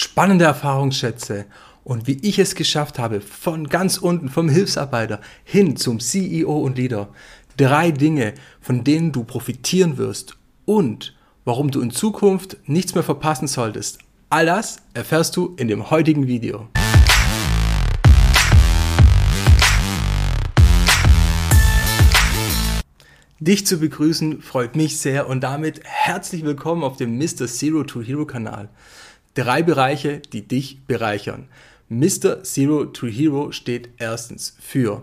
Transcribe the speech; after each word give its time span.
spannende 0.00 0.46
Erfahrungsschätze 0.46 1.44
und 1.84 2.06
wie 2.06 2.18
ich 2.22 2.38
es 2.38 2.54
geschafft 2.54 2.98
habe, 2.98 3.20
von 3.20 3.68
ganz 3.68 3.98
unten, 3.98 4.30
vom 4.30 4.48
Hilfsarbeiter 4.48 5.20
hin 5.44 5.76
zum 5.76 6.00
CEO 6.00 6.58
und 6.58 6.78
Leader. 6.78 7.10
Drei 7.58 7.90
Dinge, 7.90 8.32
von 8.62 8.82
denen 8.82 9.12
du 9.12 9.24
profitieren 9.24 9.98
wirst 9.98 10.38
und 10.64 11.14
warum 11.44 11.70
du 11.70 11.82
in 11.82 11.90
Zukunft 11.90 12.56
nichts 12.66 12.94
mehr 12.94 13.04
verpassen 13.04 13.46
solltest. 13.46 13.98
All 14.30 14.46
das 14.46 14.78
erfährst 14.94 15.36
du 15.36 15.54
in 15.58 15.68
dem 15.68 15.90
heutigen 15.90 16.26
Video. 16.26 16.68
Dich 23.38 23.66
zu 23.66 23.78
begrüßen 23.78 24.40
freut 24.40 24.76
mich 24.76 24.98
sehr 24.98 25.26
und 25.28 25.42
damit 25.42 25.80
herzlich 25.84 26.44
willkommen 26.44 26.84
auf 26.84 26.96
dem 26.96 27.18
Mr. 27.18 27.46
Zero 27.46 27.84
to 27.84 28.00
Hero 28.02 28.26
Kanal. 28.26 28.70
Drei 29.34 29.62
Bereiche, 29.62 30.18
die 30.18 30.46
dich 30.46 30.82
bereichern. 30.86 31.48
Mr. 31.88 32.42
Zero 32.42 32.86
to 32.86 33.06
Hero 33.06 33.52
steht 33.52 33.90
erstens 33.98 34.56
für 34.60 35.02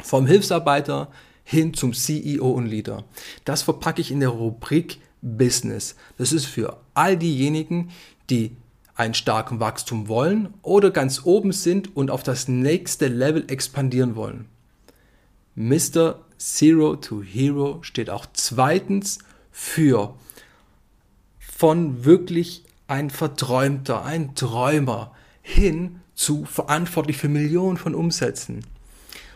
vom 0.00 0.26
Hilfsarbeiter 0.26 1.10
hin 1.44 1.74
zum 1.74 1.92
CEO 1.92 2.50
und 2.50 2.66
Leader. 2.66 3.04
Das 3.44 3.62
verpacke 3.62 4.00
ich 4.00 4.10
in 4.10 4.20
der 4.20 4.28
Rubrik 4.28 4.98
Business. 5.22 5.96
Das 6.16 6.32
ist 6.32 6.46
für 6.46 6.78
all 6.94 7.16
diejenigen, 7.16 7.90
die 8.30 8.56
einen 8.94 9.14
starken 9.14 9.60
Wachstum 9.60 10.08
wollen 10.08 10.54
oder 10.62 10.90
ganz 10.90 11.24
oben 11.24 11.52
sind 11.52 11.96
und 11.96 12.10
auf 12.10 12.22
das 12.22 12.48
nächste 12.48 13.08
Level 13.08 13.44
expandieren 13.48 14.16
wollen. 14.16 14.46
Mr. 15.54 16.20
Zero 16.36 16.96
to 16.96 17.22
Hero 17.22 17.78
steht 17.82 18.10
auch 18.10 18.26
zweitens 18.32 19.18
für 19.50 20.14
von 21.38 22.04
wirklich 22.04 22.64
ein 22.88 23.10
Verträumter, 23.10 24.04
ein 24.04 24.34
Träumer 24.34 25.12
hin 25.42 26.00
zu 26.14 26.44
verantwortlich 26.44 27.16
für 27.16 27.28
Millionen 27.28 27.76
von 27.76 27.94
Umsätzen. 27.94 28.64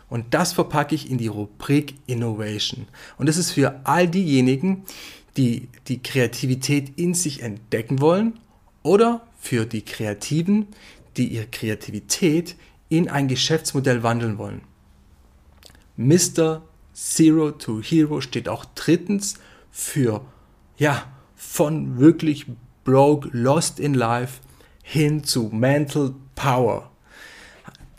Und 0.08 0.34
das 0.34 0.52
verpacke 0.52 0.94
ich 0.94 1.10
in 1.10 1.18
die 1.18 1.28
Rubrik 1.28 1.94
Innovation. 2.06 2.86
Und 3.16 3.28
das 3.28 3.36
ist 3.36 3.52
für 3.52 3.80
all 3.84 4.08
diejenigen, 4.08 4.84
die 5.36 5.68
die 5.88 6.02
Kreativität 6.02 6.98
in 6.98 7.14
sich 7.14 7.42
entdecken 7.42 8.00
wollen 8.00 8.38
oder 8.82 9.26
für 9.38 9.64
die 9.64 9.82
Kreativen, 9.82 10.66
die 11.16 11.28
ihre 11.28 11.46
Kreativität 11.46 12.56
in 12.88 13.08
ein 13.08 13.28
Geschäftsmodell 13.28 14.02
wandeln 14.02 14.38
wollen. 14.38 14.62
Mr. 15.96 16.62
Zero 16.92 17.52
to 17.52 17.80
Hero 17.80 18.20
steht 18.20 18.48
auch 18.48 18.64
drittens 18.74 19.36
für, 19.70 20.22
ja, 20.76 21.10
von 21.36 21.98
wirklich 21.98 22.46
broke, 22.84 23.28
lost 23.32 23.80
in 23.80 23.94
life 23.94 24.40
hin 24.82 25.24
zu 25.24 25.44
Mental 25.52 26.14
Power. 26.34 26.90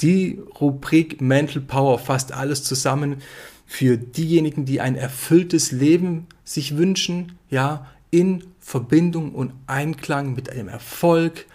Die 0.01 0.41
Rubrik 0.59 1.21
Mental 1.21 1.61
Power 1.61 1.97
fasst 1.97 2.31
alles 2.31 2.63
zusammen 2.63 3.21
für 3.65 3.97
diejenigen, 3.97 4.65
die 4.65 4.81
ein 4.81 4.95
erfülltes 4.95 5.71
Leben 5.71 6.27
sich 6.43 6.77
wünschen, 6.77 7.39
ja, 7.49 7.87
in 8.11 8.43
Verbindung 8.59 9.33
und 9.33 9.53
Einklang 9.65 10.35
mit 10.35 10.49
einem 10.49 10.67
Erfolg 10.67 11.45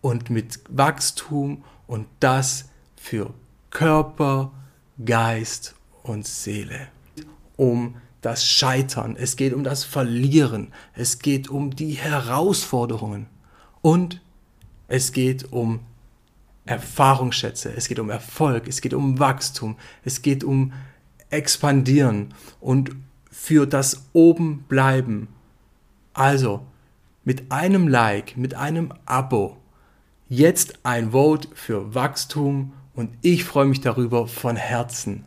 und 0.00 0.30
mit 0.30 0.60
Wachstum 0.68 1.64
und 1.86 2.06
das 2.20 2.68
für 2.96 3.34
Körper, 3.70 4.52
Geist 5.04 5.74
und 6.02 6.26
Seele. 6.26 6.88
Um 7.56 7.96
das 8.22 8.46
Scheitern, 8.46 9.16
es 9.16 9.36
geht 9.36 9.52
um 9.52 9.64
das 9.64 9.84
Verlieren, 9.84 10.72
es 10.94 11.18
geht 11.18 11.50
um 11.50 11.74
die 11.74 11.92
Herausforderungen 11.92 13.26
und 13.82 14.22
es 14.88 15.12
geht 15.12 15.52
um 15.52 15.80
Erfahrungsschätze, 16.64 17.72
es 17.76 17.88
geht 17.88 17.98
um 17.98 18.10
Erfolg, 18.10 18.68
es 18.68 18.80
geht 18.80 18.94
um 18.94 19.18
Wachstum, 19.18 19.76
es 20.04 20.22
geht 20.22 20.44
um 20.44 20.72
Expandieren 21.30 22.34
und 22.60 22.92
für 23.30 23.66
das 23.66 24.06
Obenbleiben. 24.12 25.28
Also 26.14 26.64
mit 27.24 27.50
einem 27.50 27.88
Like, 27.88 28.36
mit 28.36 28.54
einem 28.54 28.92
Abo, 29.06 29.56
jetzt 30.28 30.78
ein 30.84 31.12
Vote 31.12 31.48
für 31.54 31.94
Wachstum 31.94 32.72
und 32.94 33.10
ich 33.22 33.44
freue 33.44 33.66
mich 33.66 33.80
darüber 33.80 34.28
von 34.28 34.56
Herzen. 34.56 35.24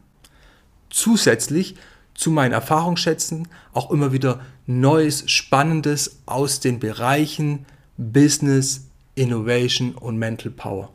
Zusätzlich 0.89 1.75
zu 2.15 2.31
meinen 2.31 2.53
Erfahrungsschätzen 2.53 3.47
auch 3.73 3.91
immer 3.91 4.11
wieder 4.11 4.41
Neues, 4.65 5.29
Spannendes 5.29 6.21
aus 6.25 6.59
den 6.59 6.79
Bereichen 6.79 7.65
Business, 7.97 8.87
Innovation 9.13 9.93
und 9.93 10.17
Mental 10.17 10.51
Power. 10.51 10.91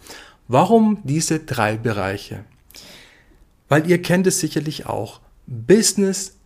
Warum 0.48 0.98
diese 1.04 1.40
drei 1.40 1.76
Bereiche? 1.76 2.44
Weil 3.68 3.88
ihr 3.88 4.02
kennt 4.02 4.26
es 4.26 4.40
sicherlich 4.40 4.86
auch. 4.86 5.20
Business 5.46 6.36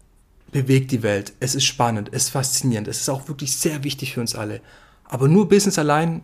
bewegt 0.52 0.92
die 0.92 1.02
Welt. 1.02 1.32
Es 1.40 1.54
ist 1.54 1.64
spannend, 1.64 2.10
es 2.12 2.24
ist 2.24 2.30
faszinierend, 2.30 2.86
es 2.86 3.00
ist 3.00 3.08
auch 3.08 3.28
wirklich 3.28 3.56
sehr 3.56 3.82
wichtig 3.82 4.14
für 4.14 4.20
uns 4.20 4.34
alle. 4.34 4.60
Aber 5.04 5.26
nur 5.26 5.48
Business 5.48 5.78
allein, 5.78 6.22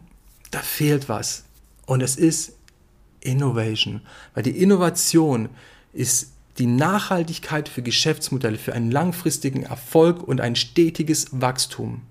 da 0.51 0.61
fehlt 0.61 1.09
was. 1.09 1.45
Und 1.87 2.03
es 2.03 2.17
ist 2.17 2.53
Innovation. 3.21 4.03
Weil 4.35 4.43
die 4.43 4.63
Innovation 4.63 5.49
ist 5.93 6.33
die 6.61 6.67
Nachhaltigkeit 6.67 7.69
für 7.69 7.83
Geschäftsmodelle, 7.83 8.59
für 8.59 8.75
einen 8.75 8.91
langfristigen 8.91 9.63
Erfolg 9.63 10.23
und 10.23 10.41
ein 10.41 10.57
stetiges 10.57 11.29
Wachstum. 11.33 12.03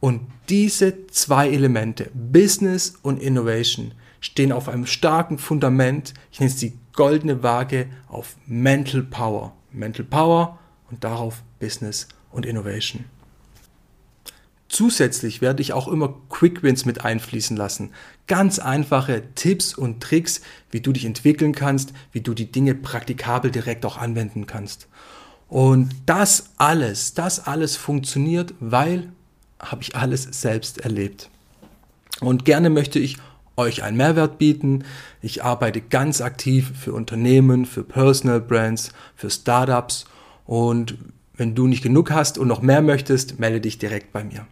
Und 0.00 0.20
diese 0.48 1.08
zwei 1.08 1.50
Elemente, 1.50 2.10
Business 2.14 2.94
und 3.02 3.20
Innovation, 3.20 3.92
stehen 4.20 4.52
auf 4.52 4.68
einem 4.68 4.86
starken 4.86 5.38
Fundament, 5.38 6.14
ich 6.30 6.38
nenne 6.38 6.52
es 6.52 6.58
die 6.58 6.78
goldene 6.92 7.42
Waage, 7.42 7.88
auf 8.08 8.36
Mental 8.46 9.02
Power. 9.02 9.52
Mental 9.72 10.04
Power 10.04 10.58
und 10.90 11.02
darauf 11.02 11.42
Business 11.58 12.06
und 12.30 12.46
Innovation. 12.46 13.04
Zusätzlich 14.68 15.40
werde 15.40 15.62
ich 15.62 15.72
auch 15.72 15.88
immer 15.88 16.14
Quick 16.28 16.62
Wins 16.62 16.84
mit 16.84 17.04
einfließen 17.04 17.56
lassen. 17.56 17.90
Ganz 18.26 18.58
einfache 18.58 19.22
Tipps 19.34 19.74
und 19.74 20.02
Tricks, 20.02 20.42
wie 20.70 20.80
du 20.80 20.92
dich 20.92 21.06
entwickeln 21.06 21.54
kannst, 21.54 21.94
wie 22.12 22.20
du 22.20 22.34
die 22.34 22.52
Dinge 22.52 22.74
praktikabel 22.74 23.50
direkt 23.50 23.86
auch 23.86 23.96
anwenden 23.96 24.46
kannst. 24.46 24.88
Und 25.48 25.88
das 26.04 26.50
alles, 26.58 27.14
das 27.14 27.46
alles 27.46 27.76
funktioniert, 27.76 28.52
weil 28.60 29.10
habe 29.58 29.82
ich 29.82 29.96
alles 29.96 30.24
selbst 30.24 30.78
erlebt. 30.78 31.30
Und 32.20 32.44
gerne 32.44 32.68
möchte 32.68 32.98
ich 32.98 33.16
euch 33.56 33.82
einen 33.82 33.96
Mehrwert 33.96 34.38
bieten. 34.38 34.84
Ich 35.22 35.42
arbeite 35.42 35.80
ganz 35.80 36.20
aktiv 36.20 36.72
für 36.78 36.92
Unternehmen, 36.92 37.64
für 37.64 37.82
Personal 37.82 38.40
Brands, 38.40 38.92
für 39.16 39.30
Startups 39.30 40.04
und 40.44 40.96
wenn 41.36 41.54
du 41.54 41.66
nicht 41.66 41.82
genug 41.82 42.10
hast 42.10 42.36
und 42.36 42.48
noch 42.48 42.62
mehr 42.62 42.82
möchtest, 42.82 43.38
melde 43.38 43.60
dich 43.60 43.78
direkt 43.78 44.12
bei 44.12 44.24
mir. 44.24 44.46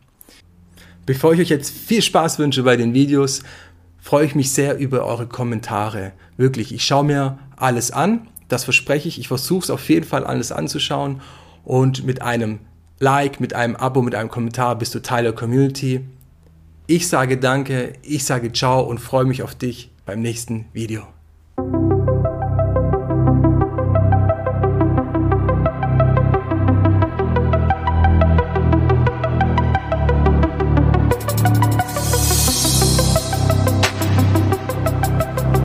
Bevor 1.07 1.33
ich 1.33 1.41
euch 1.41 1.49
jetzt 1.51 1.71
viel 1.71 2.03
Spaß 2.03 2.41
wünsche 2.41 2.65
bei 2.65 2.77
den 2.77 2.93
Videos, 2.93 3.43
freue 4.01 4.27
ich 4.27 4.35
mich 4.35 4.53
sehr 4.53 4.77
über 4.77 5.07
eure 5.07 5.27
Kommentare. 5.27 6.13
Wirklich, 6.37 6.75
ich 6.75 6.85
schaue 6.85 7.05
mir 7.05 7.39
alles 7.57 7.93
an, 7.93 8.29
das 8.49 8.65
verspreche 8.65 9.09
ich. 9.09 9.19
Ich 9.19 9.29
versuche 9.29 9.65
es 9.65 9.71
auf 9.71 9.89
jeden 9.89 10.05
Fall 10.05 10.25
alles 10.25 10.51
anzuschauen 10.51 11.21
und 11.65 12.05
mit 12.05 12.23
einem 12.23 12.59
Like, 12.99 13.41
mit 13.41 13.55
einem 13.55 13.77
Abo, 13.77 14.03
mit 14.03 14.15
einem 14.15 14.31
Kommentar 14.31 14.77
bist 14.77 14.95
du 14.95 15.01
Teil 15.01 15.23
der 15.23 15.33
Community. 15.33 16.01
Ich 16.87 17.09
sage 17.09 17.37
danke, 17.37 17.93
ich 18.03 18.25
sage 18.25 18.53
ciao 18.53 18.81
und 18.81 18.99
freue 18.99 19.27
mich 19.27 19.43
auf 19.43 19.55
dich 19.55 19.91
beim 20.07 20.23
nächsten 20.23 20.67
Video. 20.73 21.07